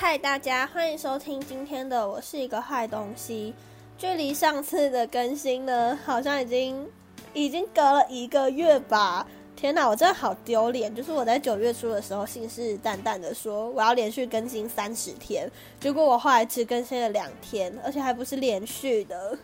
[0.00, 3.52] 嗨，大家欢迎收听今天的《我是一个坏东西》。
[4.00, 6.88] 距离上次的更新呢，好像已经
[7.34, 9.26] 已经隔了一个月吧。
[9.56, 10.94] 天哪，我真的好丢脸！
[10.94, 15.50] 就是我在九月初的时候信誓旦旦的说我要连续更新三十天，
[15.80, 19.36] 结果我后来只更新了两天，而且还不是连续的。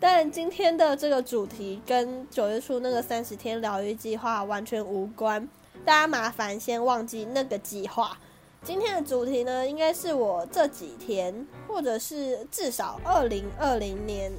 [0.00, 5.46] 但今天的这个主题跟九月初那个三十天疗愈计划完全无关，
[5.84, 8.18] 大家麻烦先忘记那个计划。
[8.64, 14.32] 今天的主题呢，应该是我这几天，或者是至少二零二零年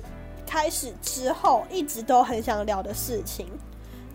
[0.48, 3.46] 开始之后，一直都很想聊的事情。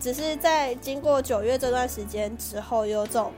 [0.01, 3.31] 只是在经过九月这段时间之后，有种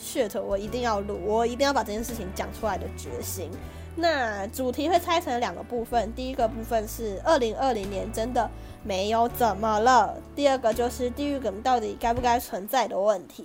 [0.00, 3.50] shit，我一定要录，我一定要把这件事情讲出来的决心。
[3.94, 8.50] 那主题会拆成两个部分，第一个部分是二零二零年真的
[8.82, 13.44] 没有怎么了，第二个就是地狱梗到底该不该存在的问题。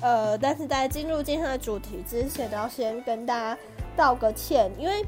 [0.00, 3.60] 呃，但是在进入今天的主题之前，要先跟大家
[3.96, 5.04] 道个歉，因为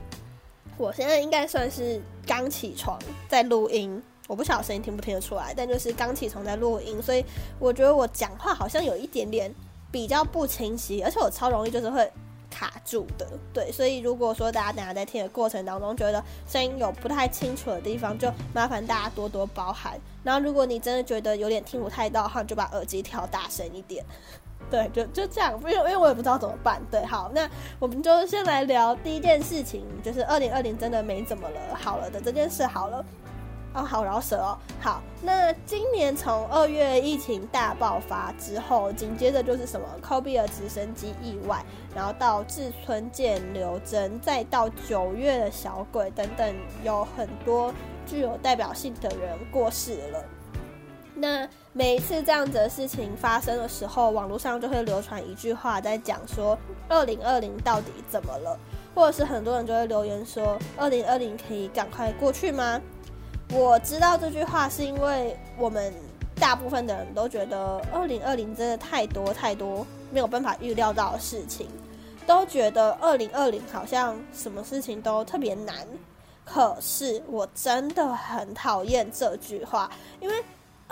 [0.76, 7.24] 我现在应该算是刚起床在录音，我不晓得声音听不听得出来，但就是刚起床在录音，所以
[7.58, 9.54] 我觉得我讲话好像有一点点
[9.90, 12.10] 比较不清晰，而且我超容易就是会
[12.50, 19.98] 卡住的，对，所以如果说大家等下在听的过程当中觉得声音有不太清楚的地方，就麻烦大家多多包涵。
[20.22, 24.04] 然后如果你真的觉得有点听不太到的话，就把耳机调大声一点。
[24.72, 26.80] 对，就就这样，因为因为我也不知道怎么办。
[26.90, 27.46] 对，好，那
[27.78, 33.04] 我们就先来聊第一件事情，就是二零二零真的没怎么了，好了的这件事好了。
[33.74, 34.58] 哦，好饶舌哦。
[34.80, 41.62] 好，那今年从二月疫情大爆发之后，紧接着就是什么科比的直升机意外，
[41.94, 47.72] 然后到志村健刘真，再到九月的小鬼等等，有很多
[48.06, 50.24] 具有代表性的人过世了。
[51.22, 58.58] 那每一次这样子的事情发生的时候，网络上就会流传一句话，在讲说二零二零到底怎么了，
[58.92, 62.80] 或者是很多人就会留言说二零二零可以赶快过去吗？
[63.52, 65.94] 我知道这句话是因为我们
[66.40, 71.68] 大部分的人都觉得二零二零真的太多太多没有办法预料到的事情，
[72.26, 75.86] 都觉得二零二零好像什么事情都特别难。
[76.44, 79.88] 可是我真的很讨厌这句话，
[80.18, 80.34] 因为。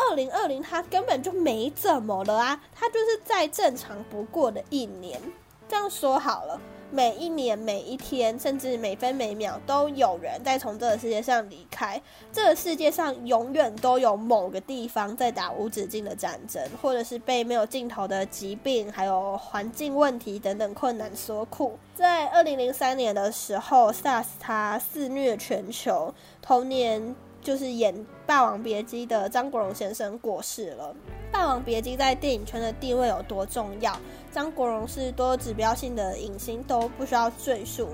[0.00, 2.60] 二零二零，它根本就没怎么了啊！
[2.74, 5.20] 它就是再正常不过的一年。
[5.68, 12.00] 这样说好了，每一年、每一天，甚至每分每秒，都有人在从这个世界上离开。
[12.32, 21.78] 这个世界上永远都有某个地方在打无止境的战争，或者是被没有尽头的疾病、还有环境问题等等困难所苦。
[21.94, 26.12] 在二零零三年的时候，SARS 它肆虐全球，
[26.42, 27.14] 同年。
[27.42, 27.94] 就是演
[28.26, 30.94] 《霸王别姬》的张国荣先生过世了。
[31.32, 33.98] 《霸王别姬》在电影圈的地位有多重要？
[34.32, 37.88] 张国荣是多指标性的影星，都不需要赘述。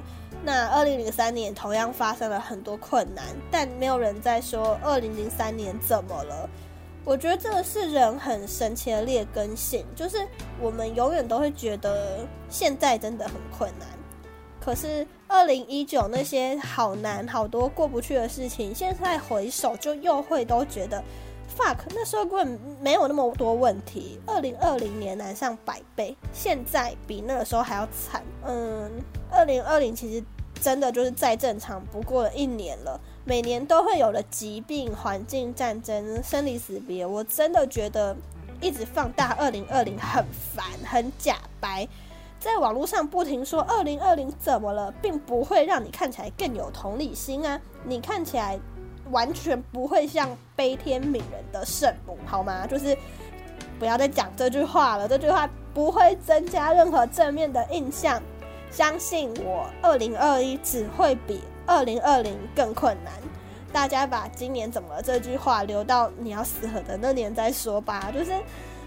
[0.45, 6.49] 那二零零三年同样发生了很多困难，但没有人在说二零零三年怎么了。
[7.05, 10.19] 我觉得这个是人很神奇的劣根性，就是
[10.61, 13.89] 我们永远都会觉得现在真的很困难。
[14.61, 21.03] 可是二零一九那些好难好多过不去的事情，现在回首就又会都觉得
[21.57, 24.21] ，fuck，那时候根本没有那么多问题。
[24.27, 28.23] 二零二零年难上百倍，现在比那个时候还要惨。
[28.45, 28.91] 嗯，
[29.31, 30.25] 二零二零其实
[30.61, 38.17] 真的就是再正常不过了一年了，每年都会有的疾病、环境、战争、生离死别，我真的觉得
[38.61, 41.87] 一直放大二零二零很烦，很假白。
[42.39, 47.61] 在网络上不停说二零二零怎么了，并不会让你看起来更有同理心啊！
[47.83, 48.59] 你看起来
[49.11, 52.67] 完全不会像悲天悯人的圣母，好吗？
[52.67, 52.97] 就是
[53.79, 58.23] 不要再讲这句话了，这句话不会增加任何正面的印象。
[58.71, 63.13] 相信我，二零二一只会比二零二零更困难。
[63.73, 68.33] 大家把今年怎么了这句话留到你要死的那年再说吧，就是。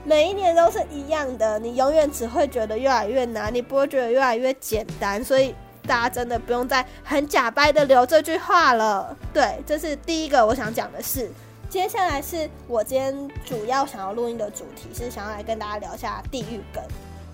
[0.06, 5.24] 每一年都是一样的，你永远只会觉得越来越难，你不会觉得越来越简单。
[5.24, 5.54] 所以
[5.84, 9.16] 大家真的不用再很假掰的留这句话了。
[9.34, 11.30] 对，这是第一个我想讲的事。
[11.70, 16.84] 接下来是我今天主要想要录音的主题，是想要来跟大家聊一下地狱梗。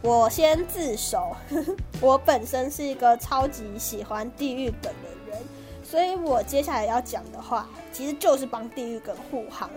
[0.01, 1.35] 我先自首，
[2.01, 5.39] 我本身是一个超级喜欢地狱梗的人，
[5.83, 9.69] 所以我接下来要讲的话，其实就是帮地狱梗护航。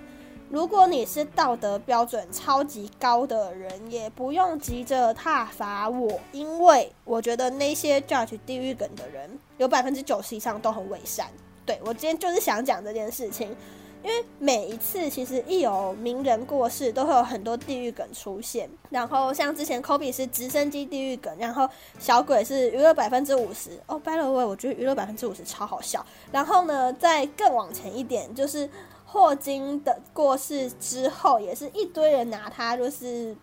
[0.51, 11.27] 如果你是道德标准超级高的人，也不用急着挞伐我，因为我觉得那些 judge 地狱梗的人，有百分之九十以上都很伪善。
[11.67, 13.55] 对我今天就是想讲这件事情，
[14.03, 18.71] 因为每一次其实一有名人过世，都会有很多地狱梗出现。
[18.89, 21.69] 然后像之前 Kobe 是直升机地狱梗，然后
[21.99, 23.79] 小鬼是娱乐百分之五十。
[23.87, 26.05] 哦，By the way，我觉得娱乐百分之五十超好笑。
[26.33, 28.67] 然后呢，再更往前一点，就是
[29.11, 33.35] 霍金的过世之后，也是一堆人拿他就是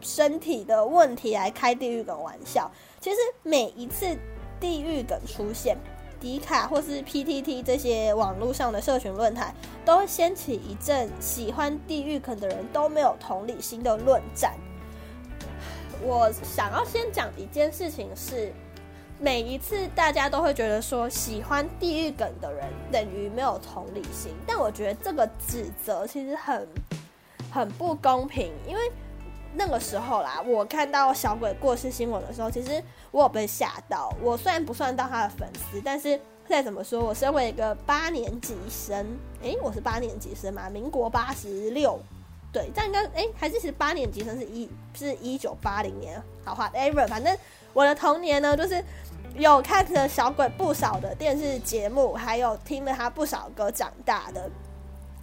[0.00, 2.70] 身体的问题来开地狱梗玩笑。
[3.00, 4.16] 其实每一次
[4.60, 5.76] 地狱梗出现。
[6.20, 9.54] 迪卡或是 PTT 这些网络上的社群论坛，
[9.84, 14.54] 都会掀起一阵喜欢地狱梗的人都没有同理心的论战。
[16.02, 18.52] 我想要先讲一件事情是，
[19.20, 26.66] 每一次大家都会觉得说喜欢地狱梗的人等于没有同理心，但我觉得这个指责其实很
[27.50, 28.80] 很不公平，因为。
[29.54, 32.80] 那个时候啦，我看到小鬼过世新闻的时候，其实
[33.10, 34.14] 我有被吓到。
[34.22, 39.04] 我虽然不算到他的粉丝，但是再怎么说，我身为一个八年级生，
[39.42, 41.98] 诶，我是八年级生嘛，民国八十六，
[42.52, 47.36] 对，但应该诶，还是其实八年级生是一是一九八零年，好话 ever，反正
[47.72, 48.84] 我的童年呢，就是
[49.36, 54.50] 有看着小鬼不少的电视节目，还有听了他不少歌长大的。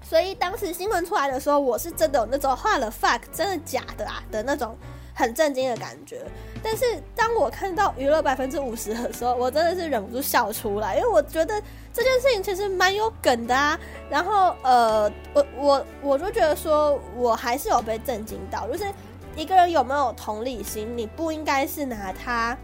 [0.02, 4.78] 所以当时新闻出来的时候，我是真的有那种画了 fuck 真的假的啊的那种
[5.16, 6.22] 很震惊的感觉。
[6.62, 6.86] 但是
[7.16, 11.62] 当我看到娱乐百分之五十的时候，我真的是忍不住笑出来，因为我觉得
[11.92, 13.80] 这件事情其实蛮有梗的啊。
[14.10, 18.86] 然后呃，我我我就觉得说，我还是有被震惊到，就是
[19.36, 22.56] 一个人有没有同理心，你不应该是拿他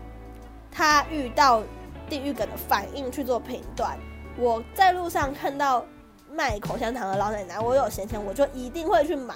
[0.72, 1.62] 他遇到
[2.10, 3.98] 地狱梗的反应去做评断。
[4.38, 5.86] 我在路上看到。
[6.34, 9.36] 卖口香糖的老奶奶，我有闲钱，我就一定会去买。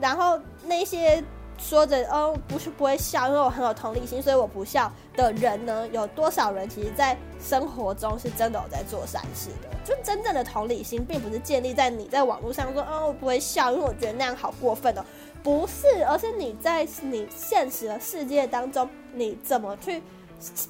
[0.00, 1.22] 然后那些
[1.58, 9.68] 说着哦，不是不会笑，因为我很有同理心，所以我不笑的人呢，有多少人其实在生活中是真的有在做善事的？
[9.84, 15.04] 就真正的同理心，并不是建立在你在网络上说哦，我不会笑，因为我觉得那样好过分哦，
[15.42, 20.02] 不是，而是你在你现实的世界当中，你怎么去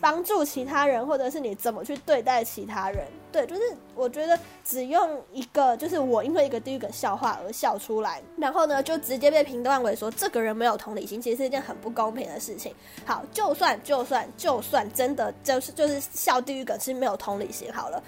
[0.01, 3.07] 帮助其他人，或者是你怎么去对待其他人。
[3.33, 3.63] 对，就是
[3.95, 12.75] 我觉得只用一个，就是我因为一个地狱梗笑话而笑出来，然后呢，就直接被评断为说这个人没有同理心，其实是一件很不公平的事情。
[13.05, 18.03] 好，就算就算就算真的就是就是笑地狱梗是没有同理心，好了，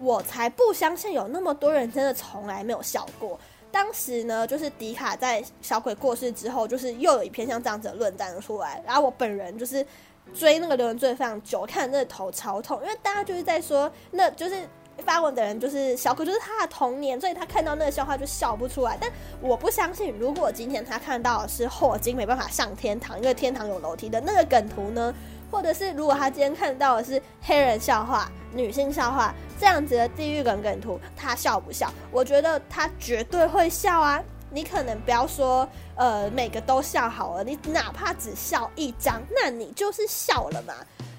[0.00, 3.38] 我才不相信有那么多人真的从来没有笑过。
[3.70, 9.86] 当时呢，就是迪卡在小鬼过世之后，就是又有一篇像这样子的论战出来，然后我本人就是。
[10.32, 14.66] 追那个留言追非常久，看那头超痛，因为大家就是在说，那就是
[15.04, 18.96] 发文的人就是小可，就是他的童年，所以他看到那个笑话就笑不出来。
[19.00, 19.10] 但
[19.40, 25.14] 我不相信，如果今天他看到的是霍金没办法上天堂，因为天堂有楼梯的那个梗图呢，
[25.50, 31.92] 或者是如果他今天看到的是黑人笑话、女性笑话这样子的地狱梗梗图，他笑不笑？
[32.10, 34.22] 我觉得他绝对会笑啊。
[34.54, 40.72] 你可能不要说，呃，每个都笑好了，你哪怕只笑一张，那你就是笑了嘛。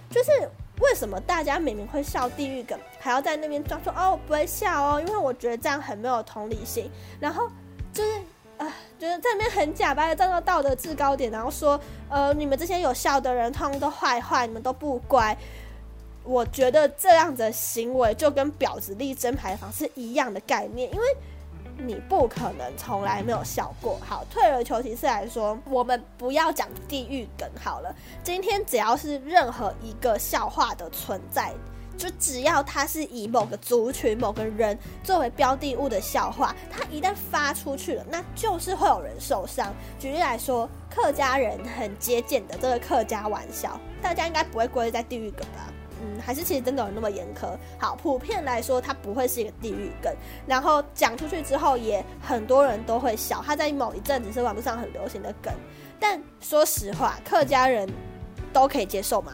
[0.09, 0.31] 就是
[0.79, 6.89] 为什么大家明明会笑地狱梗，还要在那边装说哦，我不会笑哦，因为我觉得这样很没有同理心。
[7.19, 7.49] 然后
[7.91, 8.11] 就是
[8.57, 11.77] 啊，就是在那边很假白的站到道德制高点，然后说，
[12.09, 15.37] 呃，你们这些有笑的人，通通都坏坏，你们都不乖。
[16.23, 21.05] 我觉得这样的行为就跟婊子立真牌坊是一样的概念，因为。
[21.77, 23.99] 你不可能从来没有笑过。
[24.05, 27.95] 好，退而求其次来说，我们不要讲地狱梗好了。
[28.23, 31.53] 今天只要是任何一个笑话的存在，
[31.97, 39.73] 就只要它是以某个族群、某个人作为标的物的笑话，它一旦发出去了，那就是会有人受伤。
[39.99, 45.71] 举例来说，客家人很接见的这个客家玩笑，大家应该不会归在地狱梗吧？
[46.01, 47.57] 嗯，还是其实真的有那么严苛。
[47.79, 50.13] 好，普遍来说，它不会是一个地域梗。
[50.45, 53.41] 然后讲出去之后，也很多人都会笑。
[53.45, 55.53] 它在某一阵子是网络上很流行的梗。
[55.99, 57.89] 但说实话，客家人
[58.51, 59.33] 都可以接受吗？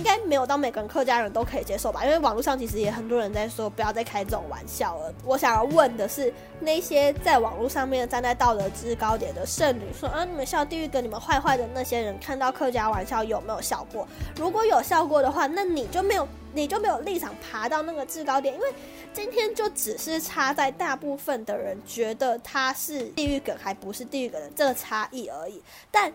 [0.00, 5.12] 应该没有到每个人客家人都可以接受吧，因为网络上其实也很多人在说不要再开这种玩笑了。
[5.26, 14.08] 我想要问的是，那些在网络上面站在道德制高点的剩女说啊，你们笑地狱梗，你们坏坏的那些人，看到客家玩笑有没有笑过？
[14.36, 18.72] 如果有笑过的话，那你就没有，你就没有立场爬到那个制高点，因为
[19.12, 25.60] 今天就只是差在大部分的人觉得他是地狱梗，还不是地狱梗的这个差异而已。
[25.90, 26.10] 但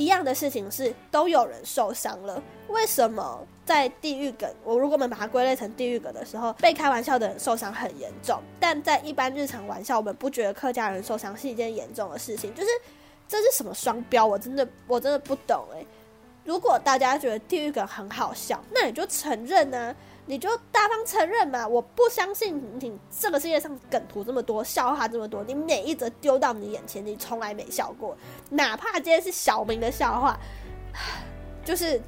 [0.00, 2.42] 一样的事情是，都有人受伤了。
[2.68, 12.54] 为什么在地狱梗，我如果我们把它归类成地狱梗的时候，被开玩笑的人受伤很严重，但在一般日常玩笑，我们不觉得客家人受伤是一件严重的事情？
[12.54, 12.68] 就是
[13.28, 14.24] 这是什么双标？
[14.24, 15.86] 我真的我真的不懂诶。
[16.44, 19.94] 如果大家觉得地狱梗很好笑，那你就承认啊，
[20.30, 21.66] 你就大方承认嘛。
[21.66, 28.16] 我不相信你这个世界上梗图这么多，笑话这么多，你每一则丢到你眼前，你从来没笑过，
[28.48, 30.38] 哪怕今天是小明的笑话，
[31.64, 32.00] 就是。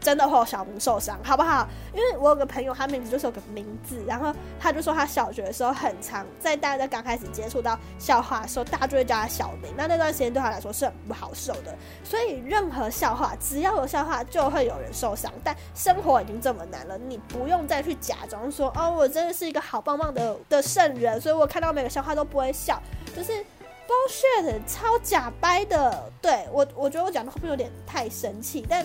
[0.00, 1.68] 真的会有小明受伤，好不好？
[1.92, 9.72] 因为我有个朋友，他名字就是有个名字，然后他就说他小学的时候很长，在大家刚开始接触到笑话的时候，大家就会叫他小明。
[9.76, 11.74] 那那段时间对他来说是很不好受的。
[12.04, 15.32] 所以任何笑话，只要有笑话，就会有人受伤。
[15.42, 22.80] 但生活已经这么难了，你不用再去假装说哦，我真的是一个好棒棒的的圣人，所以我看到每个笑话都不会笑，
[23.16, 23.32] 就是
[23.86, 26.10] bullshit，超假掰的。
[26.22, 28.64] 对我，我觉得我讲的会不会有点太生气？
[28.68, 28.84] 但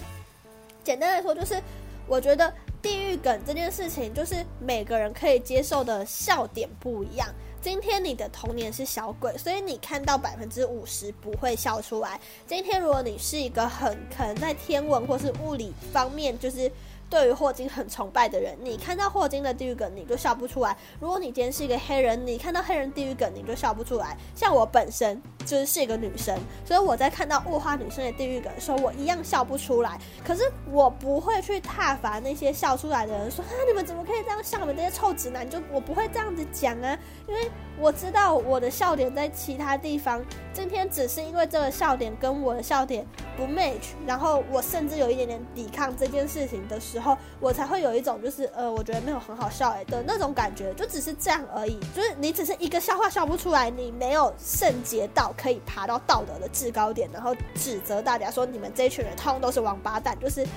[0.84, 1.62] 简单来说，就是
[2.08, 7.28] 我觉得地狱梗这件事情，就是每个人可以接受的笑点不一样。
[7.62, 12.20] 今天你的童年是小鬼，所以你看到百分之五十不会笑出来。
[12.46, 16.70] 今天如果你是一个很可能在天文或是物理方面，就是
[17.13, 20.75] 对于霍金很崇拜的人，你看到霍金的地狱梗你就笑不出来。
[21.00, 24.17] 如果你今天是一个黑人，你看到黑人地狱梗你就笑不出来。
[24.34, 25.22] 像我本身。
[25.46, 30.00] 就是是一个女生，所以我在看到物化女生的地狱梗的时候，我一样笑不出来。
[30.25, 34.60] 可是我不会去挞伐那些笑出来的人，说啊你们怎么可以这样笑？
[34.60, 35.50] 你们这些臭直男！
[35.50, 40.24] 就我不会这样子讲啊，因为我知道我的笑点在其他地方。
[40.53, 43.05] 今天只是因为这个笑点跟我的笑点
[43.36, 51.77] 不 match，然后我甚至有一点点抵抗这件事情的时候，然后我才会有一种就是呃，我觉得没有很好笑哎的那种感觉，就只是这样而已。
[51.93, 55.33] 就是你只是一个笑话笑不出来，你没有圣洁到。
[55.36, 60.48] 可以爬到道德的制高点，然后指责大家说你们这群人通通都是王八蛋，就是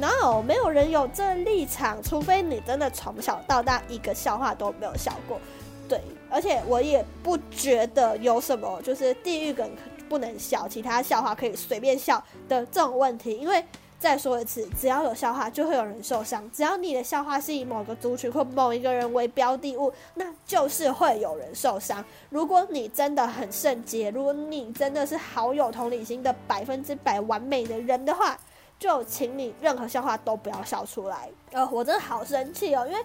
[0.00, 5.38] no，没有人有这立场，除非你真的从小到大一个笑话都没有笑过。
[5.86, 9.70] 对，而且我也不觉得有什么就是地狱梗
[10.08, 13.62] 不能笑，其他笑话可以随便笑的这种问题，因为。
[14.02, 16.50] 再说一次，只要有笑话，就会有人受伤。
[16.50, 22.04] 只要你的笑话是以某个族群或某一个人为标的物，那就是会有人受伤。
[22.28, 28.36] 如果你真的很圣洁，如果你真的是好有同理心的百分之百完美的人的话，
[28.76, 31.30] 就请你任何笑话都不要笑出来。
[31.52, 32.98] 呃，我真的好生气哦，因为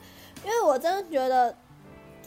[0.43, 1.55] 因为我真的觉得，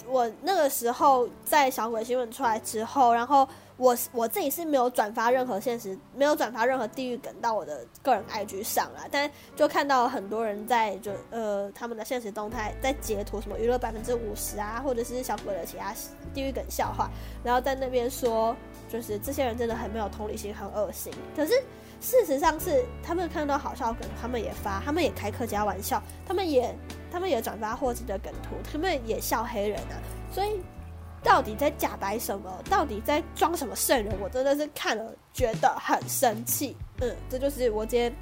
[0.06, 3.48] 我那个时候在小鬼新闻出来之后，然后。
[3.80, 15.94] 我我自己是没有转发任何现实，没有转发任何地狱梗到我的个人 IG 上啊，但就看到很多人在就呃他们的现实动态在截图什么娱乐百分之五十啊，或者是小鬼的其他
[16.34, 17.08] 地狱梗笑话，
[17.42, 18.54] 然后在那边说
[18.86, 21.10] 就是这些人真的很没有同理心，很恶心。
[21.34, 21.54] 可是
[22.02, 26.76] 事实上是他们看到好笑梗，他们也发，他们也开客家玩笑，他们也
[27.10, 29.96] 他们也转发霍金的梗图，他们也笑黑人啊，
[30.30, 30.60] 所以。
[31.22, 32.50] 到底在假白什么？
[32.68, 34.14] 到底在装什么圣人？
[34.20, 36.76] 我真的是看了觉得很生气。
[37.00, 38.12] 嗯，这就是我今天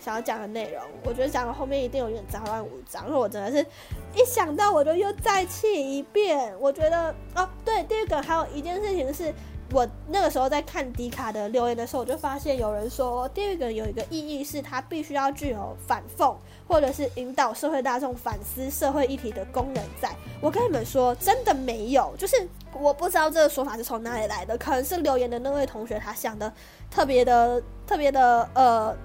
[0.00, 0.82] 想要讲的内容。
[1.04, 3.66] 我觉得讲到后面一定有点杂乱无章，因为我真的是
[4.14, 6.52] 一想到我就又再气一遍。
[6.60, 9.34] 我觉得哦，对，第二个还有一件事情是。
[9.72, 16.34] 我那个时候在看迪卡的留言的时候，我就发现有人说，第二个有一个意义是它必须要具有反讽，
[16.66, 19.84] 或者是引导社会大众反思社会议题的功能。
[20.00, 20.10] 在
[20.40, 22.36] 我跟你们说，真的没有，就是
[22.72, 26.52] 我不知道这个说法是从哪里来的，可能是留言的那位同学他想的
[26.90, 28.96] 特别的、特别的呃。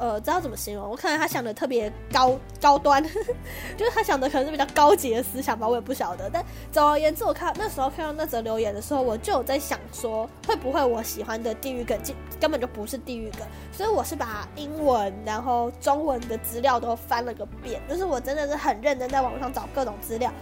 [0.00, 0.88] 呃，知道怎么形容？
[0.88, 3.02] 我看他想的特别高高端，
[3.76, 6.30] 就是他想的可能是比较高级的思想吧，我也不晓得。
[6.32, 6.42] 但
[6.72, 11.98] 总而言之，我看那时候看到那则留言的时候，我就有在想说，会不会我喜欢的地狱梗
[12.40, 13.46] 根本就不是地狱梗？
[13.70, 20.32] 所以我是把英文然后中文的资料都翻了个遍，就是我真的是很认真在网上找各种资料。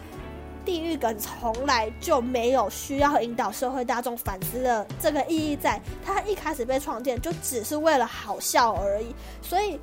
[0.64, 9.14] 地狱梗从来就没有需要引导社会大众反思的这个意义，在它一开始被创建就只是为了好笑而已。
[9.42, 9.80] 所以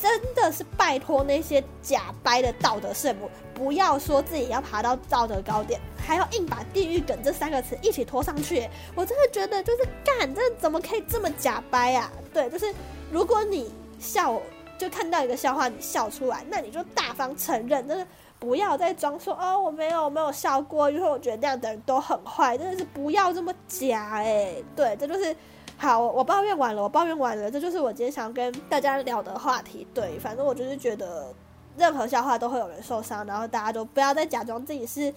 [0.00, 8.68] 真的是拜托那些假掰的道德圣母，不要说自己要爬到道德高点，还要硬把地狱梗这三个词一起拖上去。
[8.94, 12.10] 我真的觉得就是干，这怎么可以这么假掰啊？
[12.32, 12.72] 对，就是
[13.10, 14.40] 如果你笑，
[14.78, 18.06] 就看到一个笑话你笑出来，那你就大方承认，真的。
[18.38, 24.54] 不要再装说哦，我没有没有笑过，因为我觉得那样的人都很坏，真的是不要这么假哎。
[24.76, 25.34] 对，这就是
[25.78, 29.86] 好，我抱怨完了，我抱怨完了，这就是我今天想跟大家聊的话题。
[29.94, 31.32] 对，反正我就是觉得
[31.78, 35.12] 任何笑话都会有人受伤，然后大家都不要再假装自己是，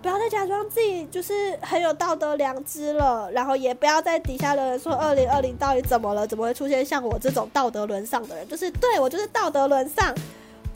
[0.00, 8.46] 不要再假装自己就是很有道德良知了，然后也不要在底下的人说二零二零到底怎么了，怎么会出现像我这种道德沦丧的人？
[8.46, 10.14] 就是对我就是道德沦丧。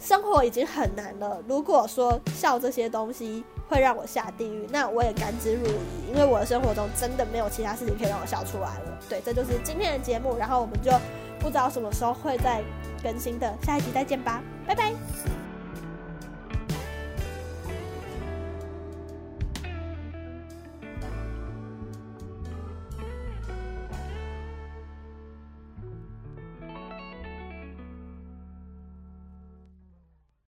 [0.03, 5.71] 生活已经很难了，如果说笑这些东西会让我下地狱，那我也甘之如饴，
[6.11, 8.99] 因为我的生活中真的没有其他事情可以让我笑出来了。
[9.09, 10.91] 对，这就是今天的节目，然后我们就
[11.39, 12.61] 不知道什么时候会再
[13.01, 14.93] 更新的，下一集再见吧，拜拜。